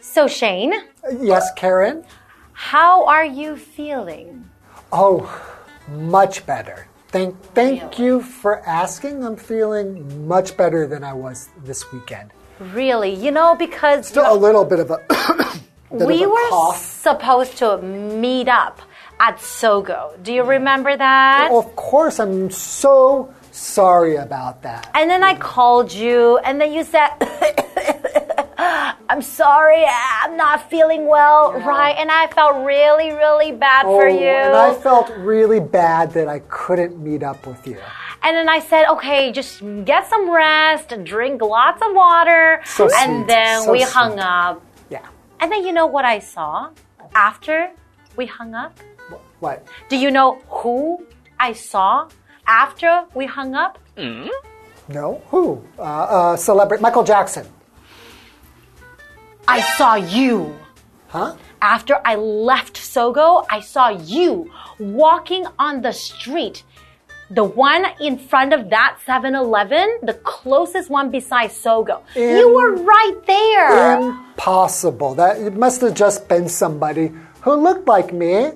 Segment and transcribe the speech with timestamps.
[0.00, 0.74] So, Shane,
[1.20, 2.04] Yes, Karen?
[2.52, 4.48] how are you feeling?
[4.92, 5.28] Oh,
[5.88, 6.86] much better.
[7.08, 9.24] Thank, thank you for asking.
[9.24, 12.32] I'm feeling much better than I was this weekend.
[12.58, 13.14] Really?
[13.14, 14.98] You know, because Still a little bit of a.
[15.96, 16.76] bit we of a were cough.
[16.78, 18.80] supposed to meet up
[19.20, 20.22] at Sogo.
[20.22, 21.50] Do you remember that?
[21.52, 24.90] Of course, I'm so sorry about that.
[24.94, 27.10] And then I called you, and then you said,
[29.10, 29.84] I'm sorry,
[30.22, 31.96] I'm not feeling well, right?
[31.98, 34.26] And I felt really, really bad for Oh, you.
[34.28, 37.78] and I felt really bad that I couldn't meet up with you.
[38.22, 42.60] And then I said, okay, just get some rest, drink lots of water.
[42.66, 43.92] So and sweet, then so we sweet.
[43.94, 44.62] hung up.
[44.90, 45.06] Yeah.
[45.40, 46.70] And then you know what I saw
[47.14, 47.70] after
[48.16, 48.78] we hung up?
[49.40, 49.64] What?
[49.88, 51.06] Do you know who
[51.40, 52.08] I saw
[52.46, 53.78] after we hung up?
[54.88, 55.22] No?
[55.30, 55.62] Who?
[55.78, 57.46] Uh, uh, celebrity Michael Jackson.
[59.48, 60.54] I saw you.
[61.08, 61.36] Huh?
[61.62, 66.62] After I left Sogo, I saw you walking on the street.
[67.30, 72.02] The one in front of that 7 Eleven, the closest one beside Sogo.
[72.14, 74.00] you were right there.
[74.00, 75.14] Impossible.
[75.14, 78.50] That it must have just been somebody who looked like me.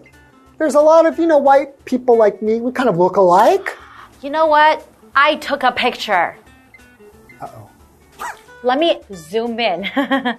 [0.58, 2.60] There's a lot of, you know, white people like me.
[2.60, 3.76] We kind of look alike.
[4.22, 4.86] you know what?
[5.16, 6.36] I took a picture.
[7.40, 7.68] Uh oh.
[8.62, 9.90] Let me zoom in.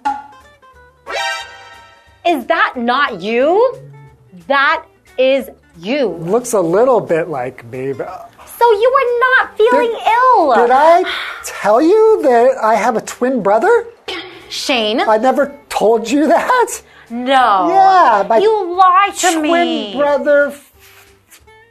[2.26, 3.78] is that not you?
[4.48, 4.86] That
[5.17, 6.08] is you.
[6.10, 7.94] Looks a little bit like me.
[7.94, 10.56] But So you were not feeling Did- ill.
[10.56, 11.04] did I
[11.44, 13.88] tell you that I have a twin brother?
[14.50, 15.02] Shane?
[15.02, 16.82] I never told you that.
[17.10, 17.70] no.
[17.70, 19.95] Yeah, my You lied to twin me.
[19.98, 20.54] brother,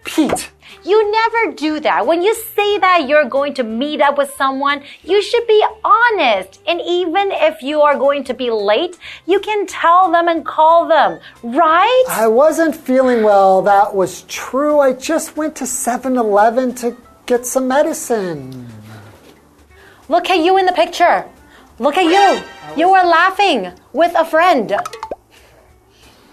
[0.04, 0.50] Pete.
[0.84, 2.06] You never do that.
[2.06, 6.60] When you say that you're going to meet up with someone, you should be honest.
[6.66, 10.88] And even if you are going to be late, you can tell them and call
[10.88, 12.04] them, right?
[12.08, 13.62] I wasn't feeling well.
[13.62, 14.80] That was true.
[14.80, 18.68] I just went to 7 Eleven to get some medicine.
[20.08, 21.24] Look at you in the picture.
[21.78, 22.42] Look at you.
[22.76, 24.74] You were laughing with a friend.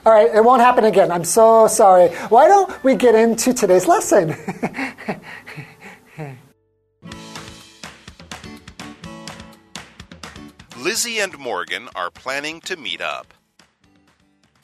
[0.09, 1.11] All right, it won't happen again.
[1.11, 2.09] I'm so sorry.
[2.29, 4.29] Why don't we get into today's lesson?
[10.79, 13.35] Lizzie and Morgan are planning to meet up.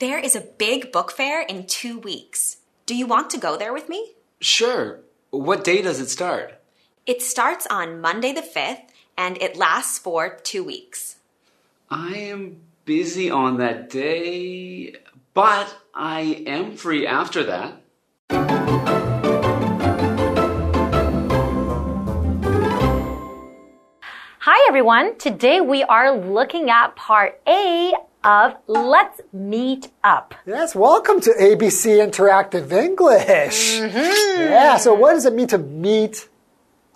[0.00, 2.56] There is a big book fair in two weeks.
[2.84, 4.14] Do you want to go there with me?
[4.40, 4.98] Sure.
[5.30, 6.60] What day does it start?
[7.06, 11.18] It starts on Monday the 5th and it lasts for two weeks.
[11.88, 14.94] I am busy on that day,
[15.36, 17.74] but I am free after that.
[24.40, 25.18] Hi, everyone.
[25.18, 27.92] Today we are looking at part A
[28.24, 30.34] of Let's Meet Up.
[30.46, 33.80] yes, welcome to ABC Interactive English.
[33.80, 34.40] Mm-hmm.
[34.40, 36.30] Yeah, so what does it mean to meet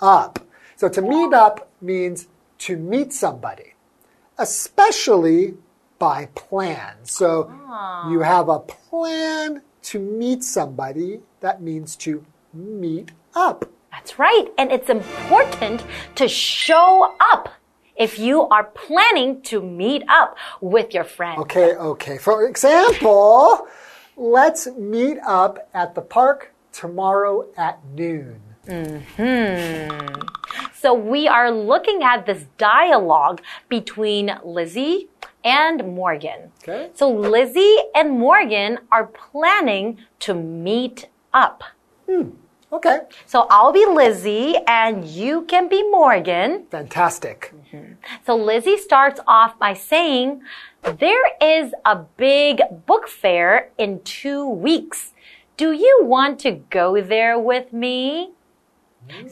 [0.01, 0.39] up?
[0.77, 2.27] So to meet up means
[2.61, 3.75] to meet somebody,
[4.39, 5.57] especially
[6.01, 6.97] by plan.
[7.05, 7.53] So
[8.11, 13.71] you have a plan to meet somebody, that means to meet up.
[13.93, 14.47] That's right.
[14.59, 15.85] And it's important
[16.17, 17.51] to show up
[17.97, 21.39] if you are planning to meet up with your friend.
[21.43, 22.17] Okay, okay.
[22.17, 23.69] For example,
[24.17, 28.41] let's meet up at the park tomorrow at noon.
[28.67, 29.99] Hmm.
[30.73, 35.10] So we are looking at this dialogue between Lizzie
[35.45, 36.53] and Morgan.
[36.63, 36.91] Okay.
[36.95, 41.63] So Lizzie and Morgan are planning to meet up.
[42.09, 42.31] Hmm.
[42.73, 46.67] Okay, So I'll be Lizzie and you can be Morgan.
[46.71, 47.53] fantastic.
[48.25, 50.43] So Lizzie starts off by saying,
[50.83, 55.15] There is a big book fair in two weeks.
[55.57, 58.31] Do you want to go there with me?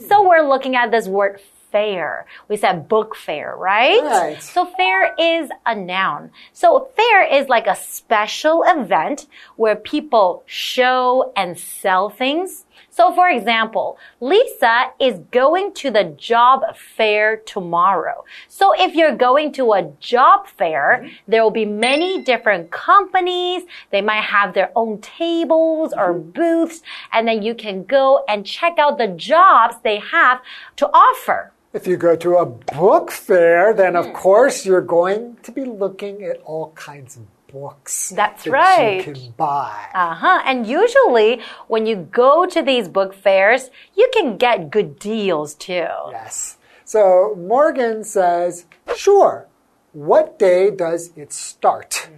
[0.08, 1.40] So we're looking at this word
[1.70, 2.26] fair.
[2.49, 4.03] We said book fair, right?
[4.03, 4.43] Right.
[4.43, 6.31] So fair is a noun.
[6.53, 9.26] So fair is like a special event
[9.56, 12.65] where people show and sell things.
[12.90, 18.25] So for example, Lisa is going to the job fair tomorrow.
[18.48, 21.14] So if you're going to a job fair, mm-hmm.
[21.26, 23.64] there will be many different companies.
[23.90, 26.30] They might have their own tables or mm-hmm.
[26.30, 26.82] booths,
[27.12, 30.40] and then you can go and check out the jobs they have
[30.76, 31.52] to offer.
[31.72, 34.12] If you go to a book fair, then of hmm.
[34.12, 37.22] course you're going to be looking at all kinds of
[37.53, 39.06] books That's that right.
[39.06, 39.87] you can buy.
[39.95, 40.43] Uh huh.
[40.45, 45.89] And usually, when you go to these book fairs, you can get good deals too.
[46.11, 46.59] Yes.
[46.85, 48.65] So Morgan says,
[48.97, 49.47] sure.
[49.93, 52.09] what day does it start?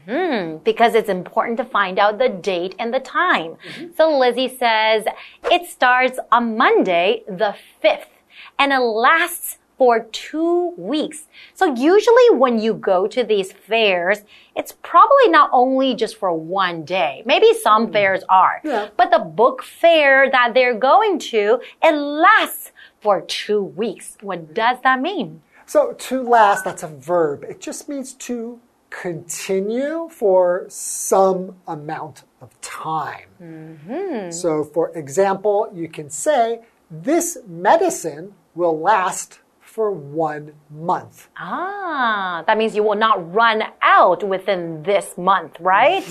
[0.65, 3.57] because it's important to find out the date and the time.
[3.97, 5.05] So Lizzie says
[5.45, 8.11] it starts on Monday, the 5th,
[8.59, 11.27] and it lasts for two weeks.
[11.55, 14.19] So usually when you go to these fairs,
[14.55, 17.23] it's probably not only just for one day.
[17.25, 17.93] Maybe some hmm.
[17.95, 18.61] fairs are.
[18.63, 18.91] Yeah.
[18.99, 24.19] But the book fair that they're going to, it lasts for two weeks.
[24.21, 25.41] What does that mean?
[25.65, 27.43] So to last, that's a verb.
[27.45, 28.61] It just means to
[28.91, 33.29] continue for some amount of time.
[33.43, 34.31] Mm-hmm.
[34.31, 36.61] So for example, you can say,
[36.91, 39.39] this medicine will last
[39.71, 41.29] for one month.
[41.37, 46.03] Ah, that means you will not run out within this month, right?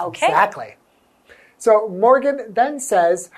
[0.00, 0.26] Okay.
[0.26, 0.74] Exactly.
[1.58, 3.30] So Morgan then says,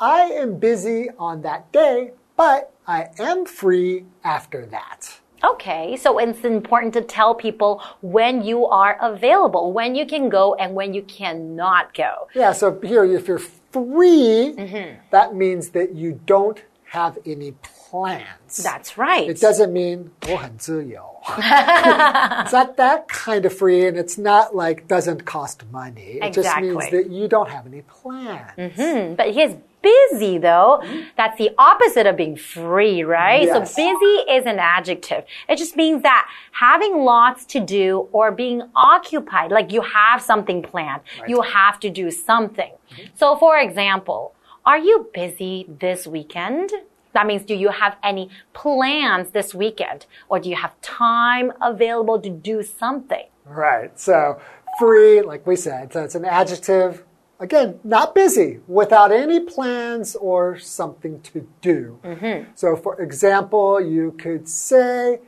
[0.00, 5.18] I am busy on that day, but I am free after that.
[5.44, 10.54] Okay, so it's important to tell people when you are available, when you can go
[10.54, 12.28] and when you cannot go.
[12.34, 15.00] Yeah, so here, if you're free, Mm-hmm.
[15.10, 17.52] that means that you don't have any
[17.85, 18.57] plans.
[18.63, 19.29] That's right.
[19.29, 21.01] It doesn't mean 我很自由.
[21.25, 26.19] it's not that kind of free, and it's not like doesn't cost money.
[26.21, 27.03] It just means Exactly.
[27.03, 28.51] that you don't have any plans.
[28.75, 30.81] Hmm, but he's busy though.
[31.17, 33.43] That's the opposite of being free, right?
[33.43, 33.73] Yes.
[33.75, 35.23] So busy is an adjective.
[35.49, 40.61] It just means that having lots to do or being occupied, like you have something
[40.63, 42.71] planned, you have to do something.
[43.15, 44.33] So for example,
[44.65, 46.71] are you busy this weekend?
[47.16, 50.04] That means do you have any plans this weekend?
[50.28, 53.24] Or do you have time available to do something?
[53.46, 53.98] Right.
[53.98, 54.38] So
[54.78, 57.04] free, like we said, so it's an adjective.
[57.40, 61.98] Again, not busy, without any plans or something to do.
[62.04, 62.50] Mm-hmm.
[62.54, 65.20] So, for example, you could say,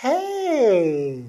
[0.00, 1.24] Hey,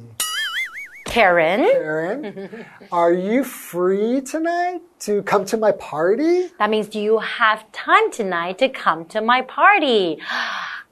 [1.05, 1.61] Karen?
[1.61, 6.49] Karen, are you free tonight to come to my party?
[6.59, 10.19] That means do you have time tonight to come to my party?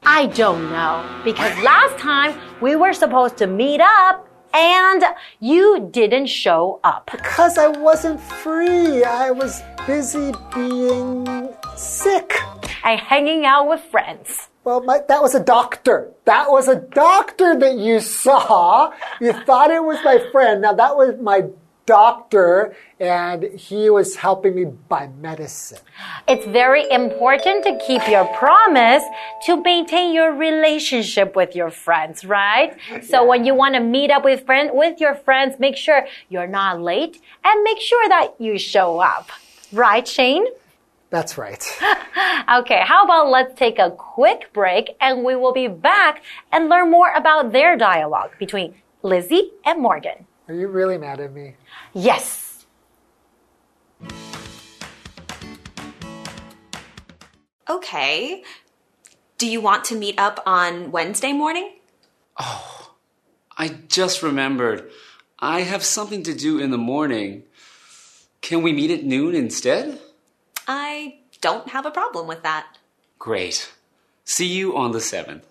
[0.03, 1.21] I don't know.
[1.23, 5.03] Because last time we were supposed to meet up and
[5.39, 7.09] you didn't show up.
[7.11, 9.03] Because I wasn't free.
[9.03, 12.39] I was busy being sick.
[12.83, 14.49] And hanging out with friends.
[14.63, 16.11] Well, my, that was a doctor.
[16.25, 18.93] That was a doctor that you saw.
[19.19, 20.61] You thought it was my friend.
[20.61, 21.45] Now, that was my
[21.85, 25.79] doctor, and he was helping me buy medicine.
[26.27, 29.03] It's very important to keep your promise
[29.45, 32.77] to maintain your relationship with your friends, right?
[33.03, 36.47] So when you want to meet up with friend with your friends, make sure you're
[36.47, 39.29] not late and make sure that you show up.
[39.71, 40.45] Right, Shane?
[41.09, 41.63] That's right.
[42.51, 46.21] Okay, how about let's take a quick break and we will be back
[46.51, 50.27] and learn more about their dialogue between Lizzie and Morgan.
[50.47, 51.55] Are you really mad at me?
[51.93, 52.65] Yes.
[57.69, 58.43] Okay.
[59.37, 61.71] Do you want to meet up on Wednesday morning?
[62.37, 62.95] Oh,
[63.57, 64.89] I just remembered.
[65.39, 67.43] I have something to do in the morning.
[68.41, 69.99] Can we meet at noon instead?
[70.67, 72.77] I don't have a problem with that.
[73.17, 73.71] Great.
[74.25, 75.43] See you on the 7th.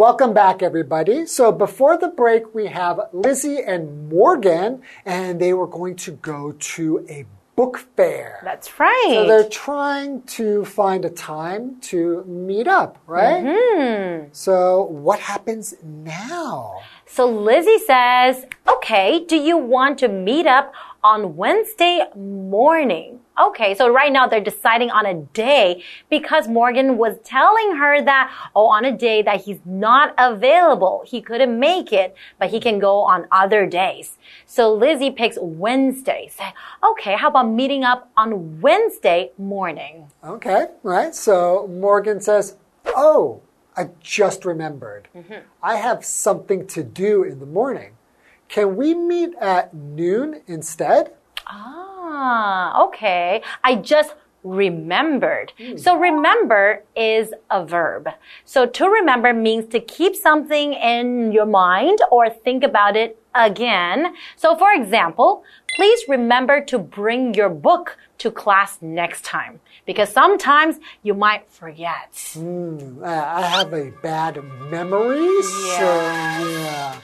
[0.00, 1.26] Welcome back, everybody.
[1.26, 6.52] So before the break, we have Lizzie and Morgan, and they were going to go
[6.52, 8.40] to a book fair.
[8.42, 9.10] That's right.
[9.10, 13.44] So they're trying to find a time to meet up, right?
[13.44, 14.28] Mm-hmm.
[14.32, 16.80] So what happens now?
[17.04, 20.72] So Lizzie says, okay, do you want to meet up
[21.04, 23.20] on Wednesday morning?
[23.40, 28.32] Okay, so right now they're deciding on a day because Morgan was telling her that,
[28.54, 31.02] oh, on a day that he's not available.
[31.06, 34.18] He couldn't make it, but he can go on other days.
[34.46, 36.30] So Lizzie picks Wednesday.
[36.36, 36.52] Say,
[36.84, 40.08] okay, how about meeting up on Wednesday morning?
[40.22, 41.14] Okay, right.
[41.14, 42.56] So Morgan says,
[42.96, 43.40] Oh,
[43.76, 45.08] I just remembered.
[45.62, 47.92] I have something to do in the morning.
[48.48, 51.12] Can we meet at noon instead?
[51.46, 51.89] Ah,
[52.22, 53.40] Ah, okay.
[53.64, 55.52] I just remembered.
[55.56, 55.78] Hmm.
[55.78, 58.08] So remember is a verb.
[58.44, 64.14] So to remember means to keep something in your mind or think about it again.
[64.36, 65.44] So for example,
[65.76, 72.10] please remember to bring your book to class next time because sometimes you might forget.
[72.34, 73.02] Hmm.
[73.02, 75.42] Uh, I have a bad memory.
[75.78, 76.96] So, yeah.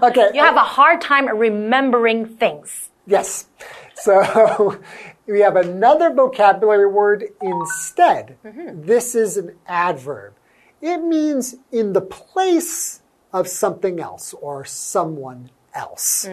[0.02, 0.30] Okay.
[0.34, 2.89] You have a hard time remembering things.
[3.06, 3.46] Yes.
[4.02, 4.80] So
[5.26, 8.38] we have another vocabulary word instead.
[8.42, 10.32] This is an adverb.
[10.80, 16.24] It means in the place of something else or someone else.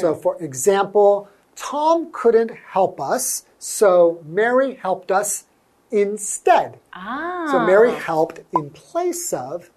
[0.00, 5.44] So, for example, Tom couldn't help us, so Mary helped us
[5.92, 6.80] instead.
[6.92, 7.46] Ah.
[7.52, 9.70] So, Mary helped in place of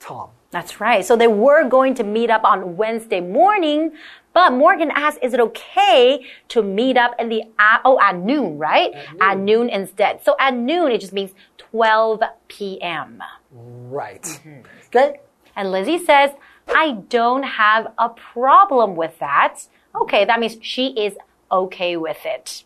[0.00, 0.30] Tom.
[0.50, 1.04] That's right.
[1.04, 3.92] So they were going to meet up on Wednesday morning,
[4.32, 8.56] but Morgan asked, is it okay to meet up in the, a- oh, at noon,
[8.58, 8.92] right?
[9.20, 9.68] At noon.
[9.68, 10.24] instead.
[10.24, 13.22] So at noon, it just means 12 p.m.
[13.52, 14.40] Right.
[14.86, 15.20] Okay?
[15.54, 16.30] And Lizzie says,
[16.68, 19.66] I don't have a problem with that.
[19.94, 21.14] Okay, that means she is
[21.50, 22.64] okay with it.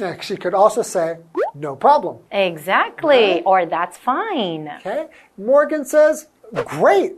[0.00, 1.16] Uh, She could also say,
[1.54, 2.18] no problem.
[2.30, 3.42] Exactly.
[3.42, 4.68] Or that's fine.
[4.80, 5.06] Okay?
[5.38, 7.14] Morgan says, great.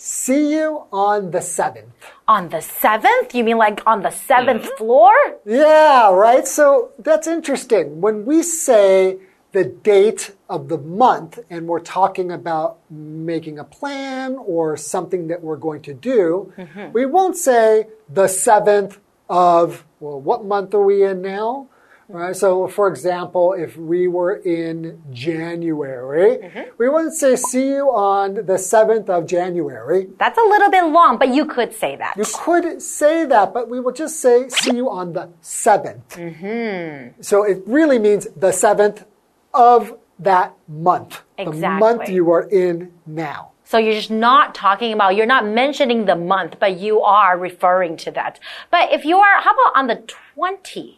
[0.00, 1.90] See you on the 7th.
[2.28, 3.34] On the seventh?
[3.34, 5.12] You mean like on the seventh floor?
[5.44, 6.46] Yeah, right?
[6.46, 8.00] So that's interesting.
[8.00, 9.18] When we say
[9.50, 15.42] the date of the month and we're talking about making a plan or something that
[15.42, 16.92] we're going to do, mm-hmm.
[16.92, 21.66] we won't say the 7th of, well, what month are we in now?
[22.08, 22.34] Right.
[22.34, 26.70] So, for example, if we were in January, mm-hmm.
[26.78, 30.08] we wouldn't say see you on the 7th of January.
[30.18, 32.16] That's a little bit long, but you could say that.
[32.16, 36.08] You could say that, but we will just say see you on the 7th.
[36.08, 37.20] Mm-hmm.
[37.20, 39.04] So it really means the 7th
[39.52, 41.22] of that month.
[41.36, 43.52] The month you are in now.
[43.64, 47.98] So you're just not talking about, you're not mentioning the month, but you are referring
[47.98, 48.40] to that.
[48.70, 49.96] But if you are, how about on the
[50.34, 50.97] 20?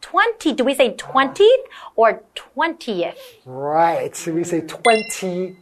[0.00, 1.64] 20, do we say 20th
[1.96, 3.16] or 20th?
[3.44, 4.14] Right.
[4.16, 5.56] So we say 20th,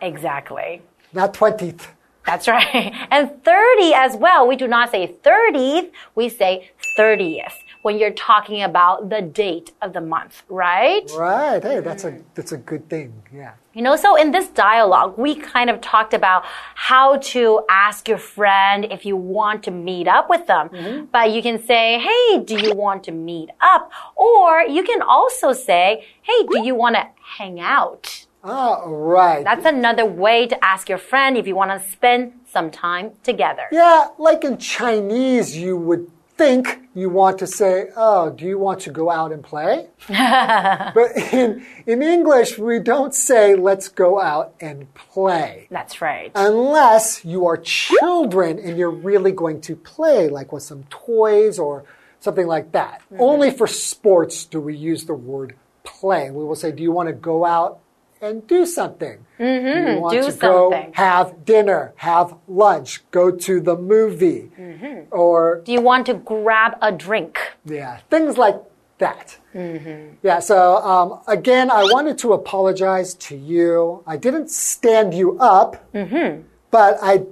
[0.00, 0.82] Exactly.
[1.12, 1.86] not 20th.
[2.26, 2.92] That's right.
[3.10, 4.46] And 30 as well.
[4.46, 7.52] We do not say 30th, we say 30th
[7.88, 11.10] when you're talking about the date of the month, right?
[11.16, 11.62] Right.
[11.62, 13.10] Hey, that's a that's a good thing.
[13.32, 13.54] Yeah.
[13.72, 16.44] You know, so in this dialogue, we kind of talked about
[16.88, 20.64] how to ask your friend if you want to meet up with them.
[21.10, 23.90] But you can say, hey, do you want to meet up?
[24.16, 27.04] Or you can also say, hey, do you want to
[27.38, 28.26] hang out?
[28.44, 29.42] Ah, right.
[29.44, 32.22] That's another way to ask your friend if you want to spend
[32.54, 33.66] some time together.
[33.72, 36.04] Yeah, like in Chinese, you would
[36.38, 39.88] think you want to say, Oh, do you want to go out and play?
[40.08, 45.66] but in, in English, we don't say, Let's go out and play.
[45.70, 46.32] That's right.
[46.34, 51.84] Unless you are children and you're really going to play, like with some toys or
[52.20, 53.02] something like that.
[53.12, 53.20] Mm-hmm.
[53.20, 56.30] Only for sports do we use the word play.
[56.30, 57.80] We will say, Do you want to go out
[58.20, 59.24] and do something?
[59.38, 60.92] do you want do to go something.
[60.94, 64.50] have dinner, have lunch, go to the movie?
[64.58, 65.02] Mm-hmm.
[65.12, 67.38] Or, Do you want to grab a drink?
[67.64, 68.56] yeah, things like
[68.98, 69.36] that.
[69.54, 70.14] Mm-hmm.
[70.22, 74.02] Yeah, so um, again, I wanted to apologize to you.
[74.06, 76.42] I didn't stand you up, Mm-hmm.
[76.70, 77.24] but I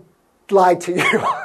[0.50, 1.26] lied to you.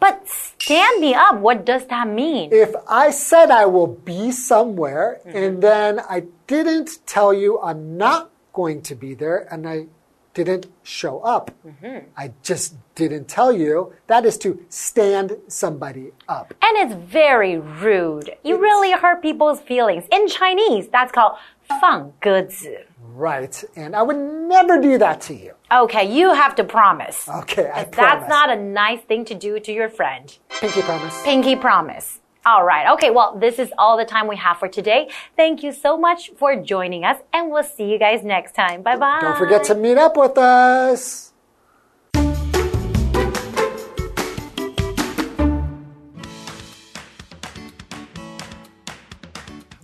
[0.00, 1.38] But stand me up.
[1.38, 2.50] What does that mean?
[2.52, 5.36] if I said I will be somewhere Mm-hmm.
[5.38, 9.87] and then I didn't tell you I'm not going to be there and I
[10.33, 12.09] didn't show up, Mm-hmm.
[12.15, 16.53] I just didn't tell you, that is to stand somebody up.
[16.61, 18.29] And it's very rude.
[18.43, 20.03] You really hurt people's feelings.
[20.11, 21.37] In Chinese, that's called
[21.81, 22.85] 放鸽子.
[23.15, 23.63] Right.
[23.75, 25.53] And I would never do that to you.
[25.71, 27.27] Okay, you have to promise.
[27.27, 28.29] Okay, I If that's promise.
[28.29, 30.37] not a nice thing to do to your friend.
[30.61, 31.23] Pinky promise.
[31.23, 32.19] Pinky promise.
[32.44, 32.92] All right.
[32.94, 33.10] Okay.
[33.10, 35.08] Well, this is all the time we have for today.
[35.36, 38.82] Thank you so much for joining us, and we'll see you guys next time.
[38.82, 39.20] Bye bye.
[39.20, 41.32] Don't forget to meet up with us.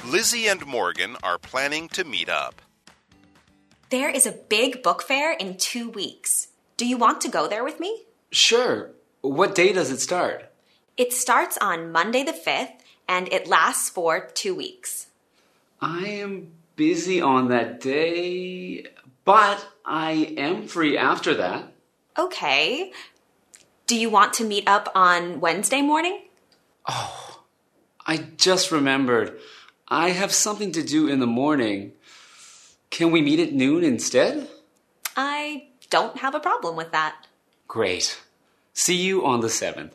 [0.04, 2.62] Lizzie and Morgan are planning to meet up.
[3.90, 6.48] There is a big book fair in two weeks.
[6.76, 8.04] Do you want to go there with me?
[8.30, 8.90] Sure.
[9.20, 10.47] What day does it start?
[10.98, 12.72] It starts on Monday the 5th
[13.06, 15.06] and it lasts for two weeks.
[15.80, 18.84] I am busy on that day,
[19.24, 21.72] but I am free after that.
[22.18, 22.92] Okay.
[23.86, 26.22] Do you want to meet up on Wednesday morning?
[26.88, 27.44] Oh,
[28.04, 29.38] I just remembered.
[29.86, 31.92] I have something to do in the morning.
[32.90, 34.48] Can we meet at noon instead?
[35.16, 37.28] I don't have a problem with that.
[37.68, 38.20] Great.
[38.72, 39.92] See you on the 7th.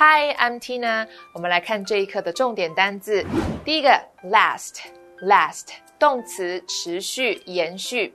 [0.00, 1.08] Hi, I'm Tina。
[1.32, 3.26] 我们来看这一课的重点单字。
[3.64, 8.14] 第一个，last，last 动词持续延续。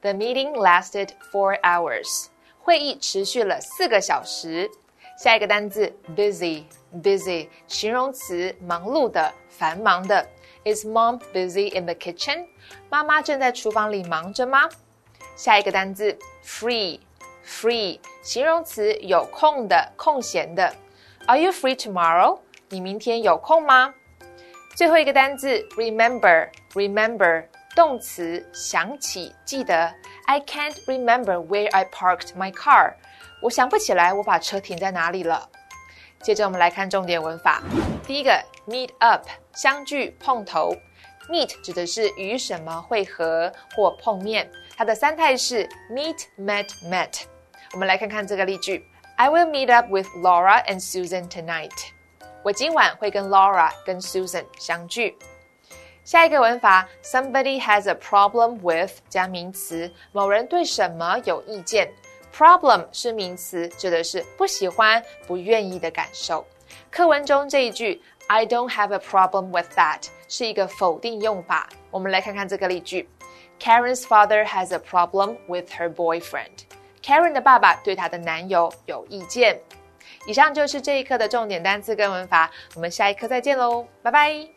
[0.00, 2.26] The meeting lasted four hours.
[2.60, 4.70] 会议持续了四个小时。
[5.18, 10.24] 下一个单词 busy，busy 形容词忙碌的、繁忙的。
[10.64, 12.46] Is mom busy in the kitchen？
[12.88, 14.68] 妈妈正在厨房里忙着吗？
[15.34, 20.72] 下一个单词 free，free 形容词有空的、空闲的。
[21.26, 22.38] Are you free tomorrow？
[22.68, 23.94] 你明天有空吗？
[24.76, 29.90] 最后一个单词 remember，remember 动词想起、记得。
[30.26, 32.92] I can't remember where I parked my car。
[33.42, 35.48] 我想不起来我把车停在哪里了。
[36.20, 37.62] 接着我们来看重点文法。
[38.06, 38.30] 第一个
[38.68, 40.76] meet up 相聚碰头
[41.30, 47.22] ，meet 指的是与什么会合或碰面，它的三态是 meet met met。
[47.72, 48.86] 我们来看看这个例句
[49.17, 51.91] ：I will meet up with Laura and Susan tonight。
[52.43, 55.17] 我今晚会跟 Laura 跟 Susan 相聚。
[56.05, 61.91] 下一个文法，somebody has a problem with 加名词，某人对什么有意见。
[62.35, 66.45] Problem 是名词，指的是不喜欢、不愿意的感受。
[66.89, 71.67] 课文中这一句 "I don't have a problem with that" 是一个否定用法。
[71.91, 73.09] 我们来看看这个例句：
[73.59, 76.65] Karen's father has a problem with her boyfriend.
[77.04, 79.60] Karen 的爸爸对她的男友有意见。
[80.26, 84.48] 以上就是这一课的重点单词跟文法，我们下一课再见喽，拜拜。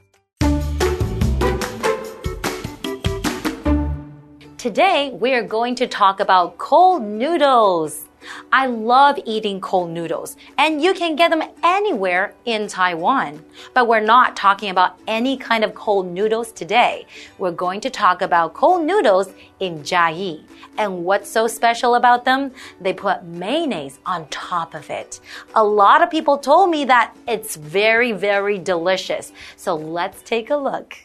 [4.57, 8.06] Today, we are going to talk about cold noodles.
[8.51, 13.43] I love eating cold noodles, and you can get them anywhere in Taiwan.
[13.73, 17.05] But we're not talking about any kind of cold noodles today.
[17.37, 20.43] We're going to talk about cold noodles in Jiayi.
[20.77, 22.51] And what's so special about them?
[22.79, 25.19] They put mayonnaise on top of it.
[25.55, 29.31] A lot of people told me that it's very, very delicious.
[29.55, 30.97] So let's take a look.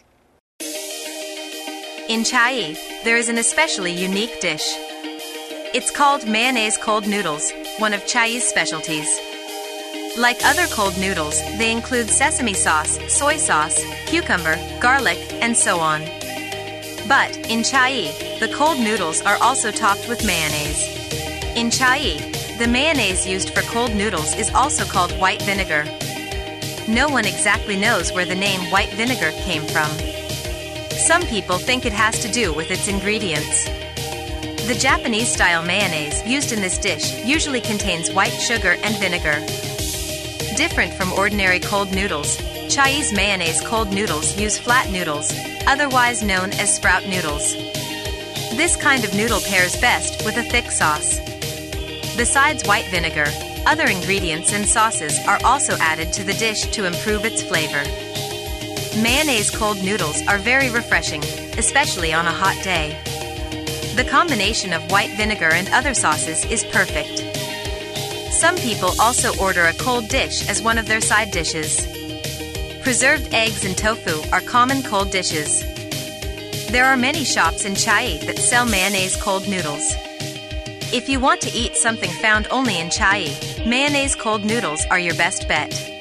[2.09, 4.92] In Chiayi, there is an especially unique dish.
[5.75, 9.09] It's called mayonnaise cold noodles, one of Chiayi's specialties.
[10.19, 16.03] Like other cold noodles, they include sesame sauce, soy sauce, cucumber, garlic, and so on.
[17.09, 20.85] But in Chiayi, the cold noodles are also topped with mayonnaise.
[21.57, 25.85] In Chiayi, the mayonnaise used for cold noodles is also called white vinegar.
[26.87, 29.89] No one exactly knows where the name white vinegar came from.
[30.91, 33.67] Some people think it has to do with its ingredients.
[34.67, 39.41] The Japanese style mayonnaise used in this dish usually contains white sugar and vinegar.
[40.57, 42.37] Different from ordinary cold noodles,
[42.69, 45.33] Chiayi mayonnaise cold noodles use flat noodles,
[45.67, 47.53] otherwise known as sprout noodles.
[48.55, 51.19] This kind of noodle pairs best with a thick sauce.
[52.17, 53.27] Besides white vinegar,
[53.67, 57.83] other ingredients and sauces are also added to the dish to improve its flavor.
[59.03, 61.23] Mayonnaise cold noodles are very refreshing,
[61.59, 62.97] especially on a hot day.
[63.95, 67.19] The combination of white vinegar and other sauces is perfect.
[68.33, 71.87] Some people also order a cold dish as one of their side dishes.
[72.83, 75.61] Preserved eggs and tofu are common cold dishes.
[76.71, 79.93] There are many shops in Chiayi that sell mayonnaise cold noodles.
[80.91, 85.15] If you want to eat something found only in Chiayi, mayonnaise cold noodles are your
[85.17, 85.92] best bet.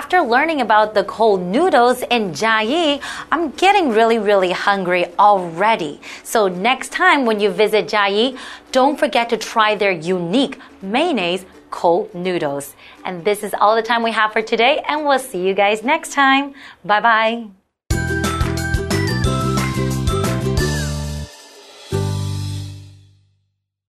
[0.00, 6.00] After learning about the cold noodles in Jiayi, I'm getting really, really hungry already.
[6.22, 8.38] So next time when you visit Jiayi,
[8.72, 12.74] don't forget to try their unique mayonnaise cold noodles.
[13.04, 15.84] And this is all the time we have for today, and we'll see you guys
[15.84, 16.54] next time.
[16.82, 17.59] Bye bye.